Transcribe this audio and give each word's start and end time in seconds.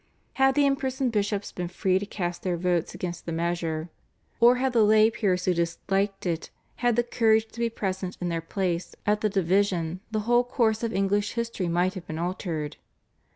Had 0.41 0.55
the 0.55 0.65
imprisoned 0.65 1.11
bishops 1.11 1.51
been 1.51 1.67
free 1.67 1.99
to 1.99 2.07
cast 2.07 2.41
their 2.41 2.57
votes 2.57 2.95
against 2.95 3.27
the 3.27 3.31
measure, 3.31 3.91
or 4.39 4.55
had 4.55 4.73
the 4.73 4.83
lay 4.83 5.11
peers 5.11 5.45
who 5.45 5.53
disliked 5.53 6.25
it 6.25 6.49
had 6.77 6.95
the 6.95 7.03
courage 7.03 7.45
to 7.49 7.59
be 7.59 7.69
present 7.69 8.17
in 8.19 8.27
their 8.29 8.41
places 8.41 8.95
at 9.05 9.21
the 9.21 9.29
division 9.29 9.99
the 10.09 10.21
whole 10.21 10.43
course 10.43 10.81
of 10.81 10.91
English 10.91 11.33
history 11.33 11.67
might 11.67 11.93
have 11.93 12.07
been 12.07 12.17
altered. 12.17 12.77